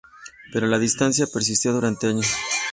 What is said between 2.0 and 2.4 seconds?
años.